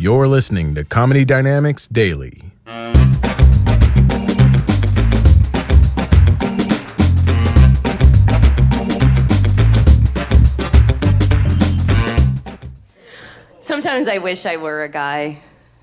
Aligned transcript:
You're 0.00 0.28
listening 0.28 0.76
to 0.76 0.84
Comedy 0.84 1.24
Dynamics 1.24 1.88
Daily. 1.88 2.40
Sometimes 13.58 14.06
I 14.06 14.18
wish 14.18 14.46
I 14.46 14.56
were 14.56 14.84
a 14.84 14.88
guy. 14.88 15.40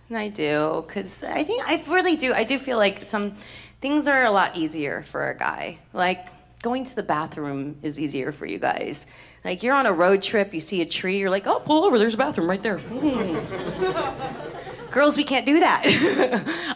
And 0.07 0.17
I 0.17 0.29
do, 0.29 0.85
because 0.87 1.21
I 1.21 1.43
think 1.43 1.67
I 1.67 1.83
really 1.89 2.15
do. 2.15 2.33
I 2.33 2.45
do 2.45 2.57
feel 2.57 2.77
like 2.77 3.03
some 3.03 3.35
things 3.81 4.07
are 4.07 4.23
a 4.23 4.31
lot 4.31 4.55
easier 4.55 5.03
for 5.03 5.29
a 5.29 5.37
guy. 5.37 5.79
Like 5.91 6.29
going 6.61 6.85
to 6.85 6.95
the 6.95 7.03
bathroom 7.03 7.79
is 7.81 7.99
easier 7.99 8.31
for 8.31 8.45
you 8.45 8.59
guys. 8.59 9.07
Like 9.45 9.61
you're 9.61 9.75
on 9.75 9.85
a 9.85 9.93
road 9.93 10.23
trip, 10.23 10.55
you 10.55 10.59
see 10.59 10.81
a 10.81 10.87
tree, 10.87 11.19
you're 11.19 11.29
like, 11.29 11.45
oh, 11.45 11.59
pull 11.59 11.85
over, 11.85 11.99
there's 11.99 12.15
a 12.15 12.17
bathroom 12.17 12.49
right 12.49 12.63
there. 12.63 12.77
Girls, 14.91 15.17
we 15.17 15.23
can't 15.23 15.45
do 15.45 15.59
that. 15.59 15.83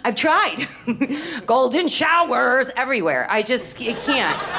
I've 0.05 0.14
tried. 0.14 0.68
Golden 1.48 1.90
showers 1.90 2.70
everywhere. 2.76 3.26
I 3.28 3.42
just 3.42 3.76
can't. 3.76 4.56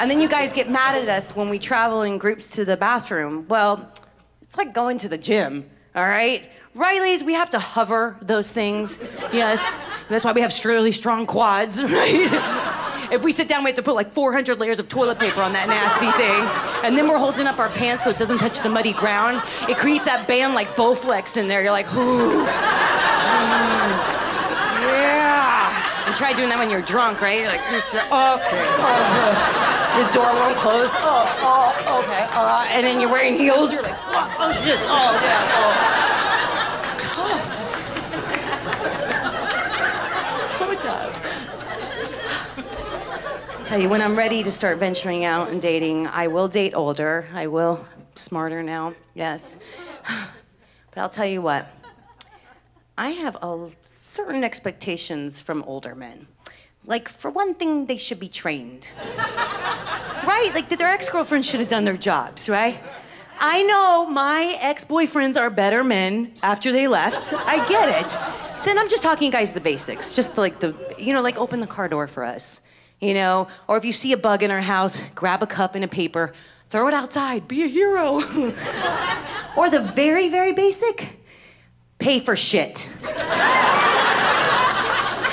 And 0.00 0.10
then 0.10 0.18
you 0.20 0.28
guys 0.28 0.54
get 0.54 0.70
mad 0.70 0.96
at 0.96 1.10
us 1.10 1.36
when 1.36 1.50
we 1.50 1.58
travel 1.58 2.00
in 2.02 2.16
groups 2.16 2.52
to 2.52 2.64
the 2.64 2.78
bathroom. 2.78 3.44
Well, 3.48 3.92
it's 4.40 4.56
like 4.56 4.72
going 4.72 4.96
to 4.98 5.10
the 5.10 5.18
gym, 5.18 5.68
all 5.94 6.08
right? 6.08 6.48
Rileys, 6.74 7.22
we 7.22 7.34
have 7.34 7.50
to 7.50 7.58
hover 7.58 8.16
those 8.22 8.50
things. 8.50 8.98
Yes, 9.30 9.78
that's 10.08 10.24
why 10.24 10.32
we 10.32 10.40
have 10.40 10.58
really 10.64 10.92
strong 10.92 11.26
quads, 11.26 11.84
right? 11.84 12.78
If 13.12 13.22
we 13.22 13.30
sit 13.30 13.46
down, 13.46 13.62
we 13.62 13.68
have 13.68 13.76
to 13.76 13.82
put 13.82 13.94
like 13.94 14.10
400 14.12 14.58
layers 14.58 14.78
of 14.78 14.88
toilet 14.88 15.18
paper 15.18 15.42
on 15.42 15.52
that 15.52 15.68
nasty 15.68 16.10
thing. 16.16 16.48
And 16.82 16.96
then 16.96 17.06
we're 17.06 17.18
holding 17.18 17.46
up 17.46 17.58
our 17.58 17.68
pants 17.68 18.04
so 18.04 18.10
it 18.10 18.16
doesn't 18.16 18.38
touch 18.38 18.62
the 18.62 18.70
muddy 18.70 18.94
ground. 18.94 19.42
It 19.68 19.76
creates 19.76 20.06
that 20.06 20.26
band 20.26 20.54
like 20.54 20.68
Bowflex 20.68 21.36
in 21.36 21.46
there. 21.46 21.62
You're 21.62 21.72
like, 21.72 21.92
ooh. 21.94 22.40
Yeah. 24.80 26.08
And 26.08 26.16
try 26.16 26.32
doing 26.32 26.48
that 26.48 26.58
when 26.58 26.70
you're 26.70 26.80
drunk, 26.80 27.20
right? 27.20 27.40
You're 27.40 27.52
like, 27.52 27.60
okay. 27.60 28.00
Oh, 28.08 28.40
the 30.00 30.08
door 30.08 30.32
won't 30.32 30.56
close. 30.56 30.88
Oh, 31.04 31.28
oh, 31.44 32.00
okay. 32.02 32.24
Uh, 32.32 32.64
and 32.72 32.86
then 32.86 32.98
you're 32.98 33.12
wearing 33.12 33.36
heels. 33.36 33.74
You're 33.74 33.82
like, 33.82 34.00
oh, 34.08 34.36
oh 34.40 34.52
shit. 34.56 34.80
Oh, 34.88 35.12
yeah. 35.20 35.52
Oh. 35.60 35.76
It's 36.80 36.96
tough. 37.12 37.44
so 40.56 40.74
tough. 40.80 41.42
Tell 43.72 43.80
you, 43.80 43.88
when 43.88 44.02
I'm 44.02 44.16
ready 44.16 44.42
to 44.42 44.50
start 44.50 44.76
venturing 44.76 45.24
out 45.24 45.48
and 45.48 45.58
dating, 45.58 46.06
I 46.06 46.26
will 46.26 46.46
date 46.46 46.74
older. 46.74 47.26
I 47.32 47.46
will 47.46 47.82
smarter 48.16 48.62
now, 48.62 48.92
yes. 49.14 49.56
But 50.90 51.00
I'll 51.00 51.08
tell 51.08 51.24
you 51.24 51.40
what, 51.40 51.74
I 52.98 53.12
have 53.12 53.36
a 53.36 53.70
certain 53.86 54.44
expectations 54.44 55.40
from 55.40 55.62
older 55.62 55.94
men. 55.94 56.26
Like, 56.84 57.08
for 57.08 57.30
one 57.30 57.54
thing, 57.54 57.86
they 57.86 57.96
should 57.96 58.20
be 58.20 58.28
trained. 58.28 58.92
right? 60.26 60.50
Like, 60.54 60.68
their 60.68 60.88
ex 60.88 61.08
girlfriends 61.08 61.48
should 61.48 61.60
have 61.60 61.70
done 61.70 61.86
their 61.86 61.96
jobs, 61.96 62.50
right? 62.50 62.78
I 63.40 63.62
know 63.62 64.06
my 64.06 64.58
ex 64.60 64.84
boyfriends 64.84 65.40
are 65.40 65.48
better 65.48 65.82
men 65.82 66.34
after 66.42 66.72
they 66.72 66.88
left. 66.88 67.32
I 67.32 67.66
get 67.70 67.88
it. 67.88 68.10
So, 68.60 68.70
and 68.70 68.78
I'm 68.78 68.90
just 68.90 69.02
talking, 69.02 69.30
guys, 69.30 69.54
the 69.54 69.60
basics. 69.60 70.12
Just 70.12 70.36
like 70.36 70.60
the, 70.60 70.76
you 70.98 71.14
know, 71.14 71.22
like 71.22 71.38
open 71.38 71.60
the 71.60 71.66
car 71.66 71.88
door 71.88 72.06
for 72.06 72.22
us 72.22 72.60
you 73.02 73.12
know? 73.12 73.48
Or 73.68 73.76
if 73.76 73.84
you 73.84 73.92
see 73.92 74.12
a 74.12 74.16
bug 74.16 74.42
in 74.42 74.50
our 74.50 74.62
house, 74.62 75.02
grab 75.14 75.42
a 75.42 75.46
cup 75.46 75.74
and 75.74 75.84
a 75.84 75.88
paper, 75.88 76.32
throw 76.70 76.88
it 76.88 76.94
outside, 76.94 77.46
be 77.48 77.64
a 77.64 77.66
hero. 77.66 78.14
or 79.56 79.68
the 79.68 79.80
very, 79.94 80.30
very 80.30 80.54
basic, 80.54 81.18
pay 81.98 82.20
for 82.20 82.34
shit. 82.34 82.88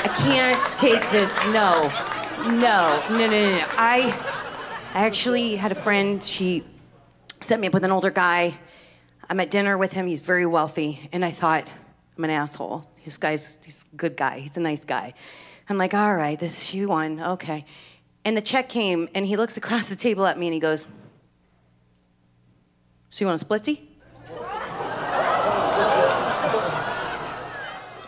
I 0.01 0.13
can't 0.17 0.77
take 0.77 1.09
this. 1.11 1.33
No, 1.45 1.89
no, 2.45 3.01
no, 3.09 3.17
no, 3.17 3.27
no. 3.27 3.57
no. 3.57 3.65
I 3.77 4.13
actually 4.93 5.55
had 5.55 5.71
a 5.71 5.75
friend, 5.75 6.21
she 6.21 6.65
set 7.41 7.59
me 7.59 7.67
up 7.67 7.73
with 7.73 7.85
an 7.85 7.91
older 7.91 8.09
guy. 8.09 8.57
I'm 9.29 9.39
at 9.39 9.51
dinner 9.51 9.77
with 9.77 9.93
him, 9.93 10.07
he's 10.07 10.21
very 10.21 10.47
wealthy, 10.47 11.07
and 11.13 11.23
I 11.23 11.29
thought, 11.29 11.67
I'm 12.17 12.23
an 12.23 12.31
asshole. 12.31 12.83
This 13.05 13.17
guy's 13.17 13.59
he's 13.63 13.85
a 13.93 13.95
good 13.95 14.17
guy, 14.17 14.39
he's 14.39 14.57
a 14.57 14.59
nice 14.59 14.83
guy. 14.83 15.13
I'm 15.69 15.77
like, 15.77 15.93
all 15.93 16.15
right, 16.15 16.39
this 16.39 16.63
she 16.63 16.83
won, 16.83 17.21
okay. 17.21 17.63
And 18.25 18.35
the 18.35 18.41
check 18.41 18.69
came, 18.69 19.07
and 19.13 19.23
he 19.25 19.37
looks 19.37 19.55
across 19.55 19.87
the 19.87 19.95
table 19.95 20.25
at 20.25 20.37
me 20.37 20.47
and 20.47 20.53
he 20.53 20.59
goes, 20.59 20.87
So 23.11 23.23
you 23.23 23.27
want 23.27 23.39
a 23.41 23.45
splitsy? 23.45 23.81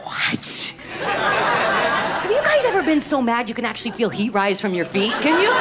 what? 0.03 0.75
Have 1.03 2.31
you 2.31 2.41
guys 2.41 2.65
ever 2.65 2.81
been 2.81 3.01
so 3.01 3.21
mad 3.21 3.47
you 3.47 3.53
can 3.53 3.65
actually 3.65 3.91
feel 3.91 4.09
heat 4.09 4.33
rise 4.33 4.59
from 4.59 4.73
your 4.73 4.85
feet? 4.85 5.13
Can 5.21 5.39
you? 5.39 5.51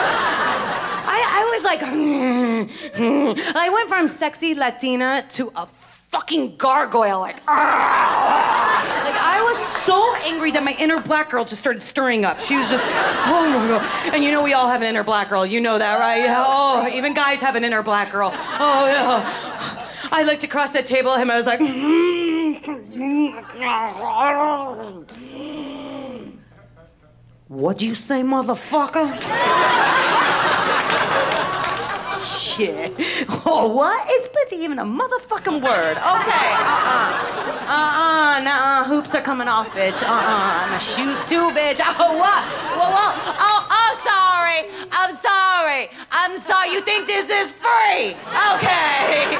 I, 1.12 1.22
I 1.28 1.44
was 1.52 1.64
like, 1.64 1.82
I 3.56 3.68
went 3.68 3.88
from 3.90 4.08
sexy 4.08 4.54
Latina 4.54 5.24
to 5.30 5.52
a 5.54 5.66
fucking 6.10 6.56
gargoyle, 6.56 7.20
like, 7.20 7.36
like 7.36 7.46
I 7.46 9.40
was 9.46 9.58
so 9.58 10.14
angry 10.24 10.50
that 10.50 10.64
my 10.64 10.74
inner 10.78 11.00
black 11.00 11.30
girl 11.30 11.44
just 11.44 11.60
started 11.60 11.80
stirring 11.80 12.24
up. 12.24 12.40
She 12.40 12.56
was 12.56 12.68
just, 12.68 12.82
oh 12.82 13.46
my 13.46 13.68
god. 13.68 14.14
And 14.14 14.24
you 14.24 14.32
know 14.32 14.42
we 14.42 14.52
all 14.52 14.66
have 14.66 14.82
an 14.82 14.88
inner 14.88 15.04
black 15.04 15.28
girl. 15.28 15.46
You 15.46 15.60
know 15.60 15.78
that, 15.78 16.00
right? 16.00 16.24
Oh, 16.28 16.88
even 16.92 17.14
guys 17.14 17.40
have 17.40 17.54
an 17.54 17.64
inner 17.64 17.82
black 17.82 18.10
girl. 18.10 18.32
Oh 18.34 18.86
yeah. 18.86 19.86
I 20.12 20.24
looked 20.24 20.42
across 20.42 20.72
that 20.72 20.86
table 20.86 21.12
at 21.12 21.20
him. 21.20 21.30
I 21.30 21.36
was 21.36 21.46
like, 21.46 21.60
mm-hmm. 21.60 22.40
what'd 27.46 27.82
you 27.82 27.94
say, 27.94 28.22
motherfucker? 28.22 29.69
Shit. 32.20 32.92
Oh, 33.46 33.72
what? 33.74 34.10
Is 34.10 34.28
pussy 34.28 34.56
even 34.56 34.78
a 34.78 34.84
motherfucking 34.84 35.62
word? 35.62 35.96
Okay, 35.96 36.50
uh-uh. 36.52 37.40
Uh-uh, 37.70 38.40
nah, 38.44 38.80
uh. 38.80 38.84
hoops 38.84 39.14
are 39.14 39.22
coming 39.22 39.48
off, 39.48 39.68
bitch. 39.70 40.02
Uh-uh, 40.02 40.68
my 40.70 40.78
shoes 40.78 41.22
too, 41.24 41.50
bitch. 41.56 41.80
Oh, 41.80 42.16
what? 42.18 42.42
Whoa, 42.76 42.90
whoa. 42.92 43.10
Oh, 43.38 43.66
oh, 43.70 43.92
sorry. 44.04 44.68
I'm 44.92 45.16
sorry. 45.16 45.88
I'm 46.10 46.38
sorry. 46.38 46.72
You 46.72 46.82
think 46.82 47.06
this 47.06 47.30
is 47.30 47.52
free? 47.52 48.16
Okay. 48.52 49.38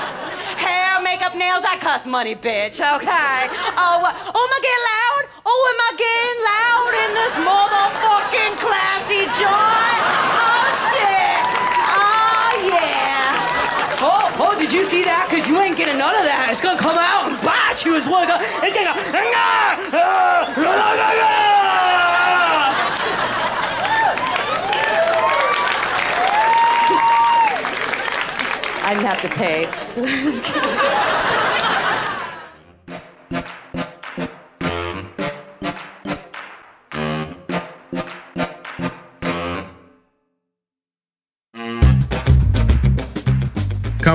Hair, 0.57 1.03
makeup, 1.03 1.35
nails, 1.37 1.63
that 1.63 1.81
costs 1.83 2.07
money, 2.07 2.35
bitch. 2.35 2.81
Okay. 2.81 3.41
Oh, 3.77 4.01
what? 4.05 4.15
Oh, 4.33 4.41
am 4.41 4.53
I 4.57 4.61
getting 4.65 4.87
loud? 4.89 5.23
Oh, 5.45 5.61
am 5.73 5.81
I 5.85 5.91
getting 6.01 6.39
loud 6.47 6.93
in 7.05 7.11
this 7.19 7.35
motherfucking 7.45 8.55
classy 8.61 9.25
joint? 9.37 10.03
Oh, 10.37 10.65
shit. 10.89 11.43
Oh, 11.91 12.53
yeah. 12.71 14.01
Oh, 14.05 14.49
oh, 14.49 14.55
did 14.61 14.73
you 14.73 14.85
see 14.85 15.03
that? 15.05 15.27
Because 15.29 15.49
you 15.49 15.59
ain't 15.61 15.77
getting 15.77 15.99
none 15.99 16.15
of 16.15 16.25
that. 16.25 16.40
It's 16.51 16.61
gonna 16.61 16.77
come 16.77 16.99
out 16.99 17.31
and 17.31 17.41
bite 17.43 17.85
you 17.85 17.95
as 17.95 18.09
well. 18.09 18.25
It's 18.25 18.75
gonna 18.75 18.87
go. 18.87 19.01
I 28.83 28.95
didn't 28.95 29.07
have 29.07 29.21
to 29.23 29.29
pay. 29.29 29.71
So 29.95 30.03
that 30.03 30.25
was 30.25 30.41
good. 30.41 31.70